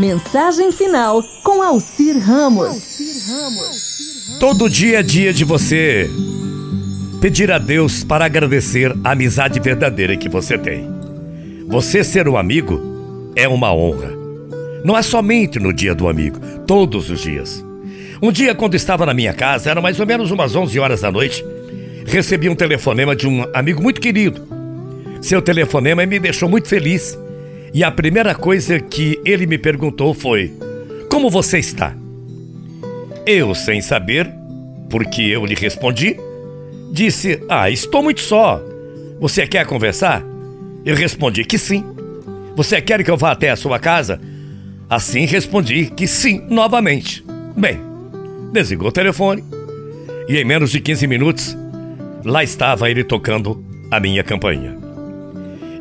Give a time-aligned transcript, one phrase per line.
[0.00, 2.98] Mensagem final com Alcir Ramos.
[4.40, 6.08] Todo dia é dia de você
[7.20, 10.88] pedir a Deus para agradecer a amizade verdadeira que você tem.
[11.66, 12.80] Você ser um amigo
[13.36, 14.10] é uma honra.
[14.86, 17.62] Não é somente no dia do amigo, todos os dias.
[18.22, 21.12] Um dia, quando estava na minha casa, era mais ou menos umas 11 horas da
[21.12, 21.44] noite,
[22.06, 24.48] recebi um telefonema de um amigo muito querido.
[25.20, 27.18] Seu telefonema me deixou muito feliz.
[27.72, 30.52] E a primeira coisa que ele me perguntou foi:
[31.08, 31.94] Como você está?
[33.26, 34.28] Eu, sem saber,
[34.88, 36.16] porque eu lhe respondi,
[36.92, 38.60] disse: Ah, estou muito só.
[39.20, 40.24] Você quer conversar?
[40.84, 41.84] Eu respondi que sim.
[42.56, 44.20] Você quer que eu vá até a sua casa?
[44.88, 47.24] Assim respondi que sim, novamente.
[47.56, 47.78] Bem,
[48.52, 49.44] desligou o telefone
[50.28, 51.56] e em menos de 15 minutos,
[52.24, 54.79] lá estava ele tocando a minha campainha.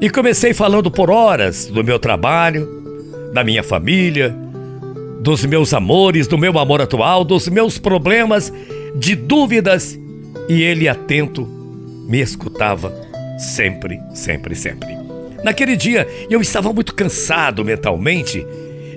[0.02, 2.68] E comecei falando por horas do meu trabalho,
[3.34, 4.36] da minha família,
[5.22, 8.52] dos meus amores, do meu amor atual, dos meus problemas,
[8.96, 10.00] de dúvidas,
[10.48, 11.48] e ele atento
[12.08, 14.90] me escutava Sempre, sempre, sempre.
[15.46, 18.46] Naquele dia eu estava muito cansado mentalmente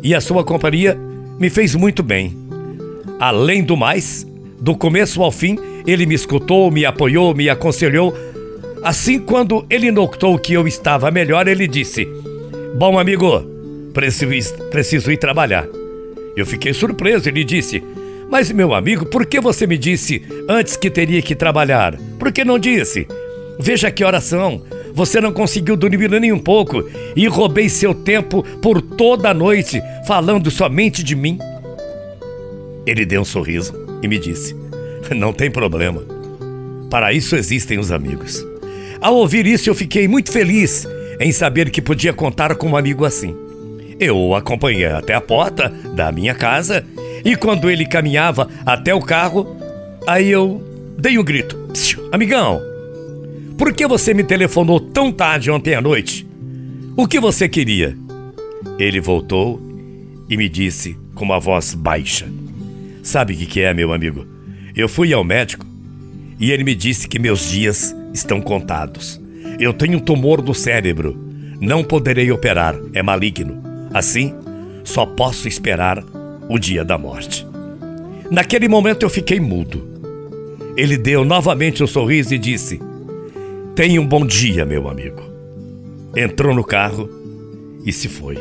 [0.02, 0.98] e a sua companhia
[1.38, 2.36] me fez muito bem.
[3.20, 4.26] Além do mais,
[4.60, 5.56] do começo ao fim,
[5.86, 8.12] ele me escutou, me apoiou, me aconselhou.
[8.82, 12.08] Assim, quando ele notou que eu estava melhor, ele disse:
[12.76, 13.40] Bom amigo,
[13.94, 15.68] preciso, preciso ir trabalhar.
[16.36, 17.28] Eu fiquei surpreso.
[17.28, 17.82] Ele disse:
[18.28, 21.96] Mas, meu amigo, por que você me disse antes que teria que trabalhar?
[22.18, 23.06] Por que não disse?
[23.58, 24.62] Veja que oração.
[24.94, 26.84] Você não conseguiu dormir nem um pouco
[27.16, 31.38] e roubei seu tempo por toda a noite falando somente de mim.
[32.84, 33.72] Ele deu um sorriso
[34.02, 34.56] e me disse:
[35.14, 36.02] Não tem problema.
[36.90, 38.51] Para isso existem os amigos.
[39.02, 40.86] Ao ouvir isso, eu fiquei muito feliz
[41.18, 43.34] em saber que podia contar com um amigo assim.
[43.98, 46.86] Eu o acompanhei até a porta da minha casa
[47.24, 49.56] e quando ele caminhava até o carro,
[50.06, 50.62] aí eu
[50.96, 51.58] dei um grito:
[52.12, 52.60] Amigão,
[53.58, 56.24] por que você me telefonou tão tarde ontem à noite?
[56.96, 57.96] O que você queria?
[58.78, 59.60] Ele voltou
[60.30, 62.28] e me disse com uma voz baixa:
[63.02, 64.24] Sabe o que, que é, meu amigo?
[64.76, 65.66] Eu fui ao médico
[66.38, 69.20] e ele me disse que meus dias estão contados.
[69.58, 71.16] Eu tenho um tumor no cérebro.
[71.60, 73.62] Não poderei operar, é maligno.
[73.92, 74.34] Assim,
[74.84, 76.02] só posso esperar
[76.48, 77.46] o dia da morte.
[78.30, 79.90] Naquele momento eu fiquei mudo.
[80.76, 82.80] Ele deu novamente um sorriso e disse:
[83.74, 85.22] Tenha um bom dia, meu amigo.
[86.16, 87.08] Entrou no carro
[87.84, 88.38] e se foi.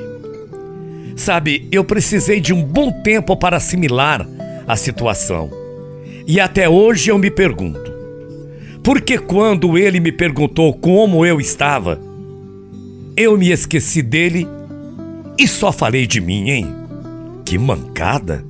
[1.15, 4.27] Sabe, eu precisei de um bom tempo para assimilar
[4.67, 5.51] a situação.
[6.25, 7.90] E até hoje eu me pergunto:
[8.83, 11.99] por que quando ele me perguntou como eu estava,
[13.15, 14.47] eu me esqueci dele
[15.37, 16.67] e só falei de mim, hein?
[17.45, 18.43] Que mancada!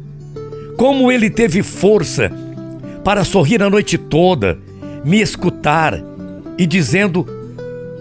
[0.77, 2.31] Como ele teve força
[3.03, 4.57] para sorrir a noite toda,
[5.03, 6.01] me escutar
[6.57, 7.25] e dizendo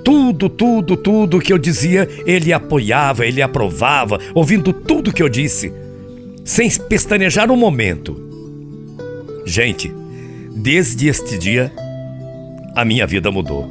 [0.05, 5.73] tudo, tudo, tudo que eu dizia, ele apoiava, ele aprovava, ouvindo tudo que eu disse,
[6.45, 8.17] sem pestanejar um momento.
[9.45, 9.93] Gente,
[10.55, 11.73] desde este dia,
[12.75, 13.71] a minha vida mudou.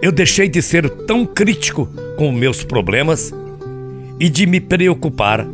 [0.00, 3.32] Eu deixei de ser tão crítico com meus problemas
[4.20, 5.46] e de me preocupar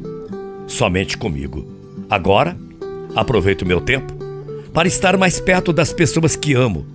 [0.67, 1.67] somente comigo.
[2.09, 2.57] Agora,
[3.15, 4.13] aproveito meu tempo
[4.73, 6.87] para estar mais perto das pessoas que amo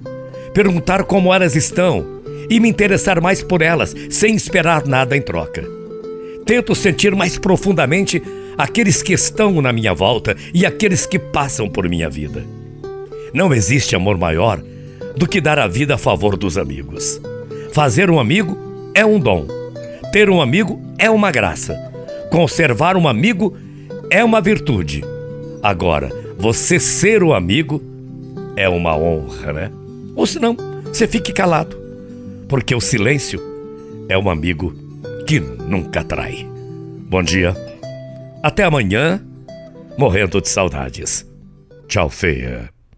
[0.53, 2.05] perguntar como elas estão
[2.49, 5.65] e me interessar mais por elas, sem esperar nada em troca.
[6.45, 8.21] Tento sentir mais profundamente
[8.57, 12.43] aqueles que estão na minha volta e aqueles que passam por minha vida.
[13.33, 14.61] Não existe amor maior
[15.15, 17.19] do que dar a vida a favor dos amigos.
[17.73, 18.57] Fazer um amigo
[18.93, 19.45] é um dom.
[20.11, 21.75] Ter um amigo é uma graça.
[22.31, 23.55] Conservar um amigo
[24.09, 25.03] é uma virtude.
[25.61, 27.81] Agora, você ser o um amigo
[28.55, 29.71] é uma honra, né?
[30.15, 30.55] Ou senão,
[30.85, 31.77] você fique calado,
[32.47, 33.41] porque o silêncio
[34.07, 34.73] é um amigo
[35.27, 36.47] que nunca trai.
[37.09, 37.55] Bom dia,
[38.41, 39.21] até amanhã,
[39.97, 41.25] morrendo de saudades.
[41.87, 42.78] Tchau, feia.